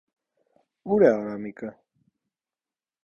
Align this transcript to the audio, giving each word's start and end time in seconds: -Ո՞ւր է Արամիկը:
-Ո՞ւր 0.95 1.05
է 1.05 1.11
Արամիկը: 1.17 1.73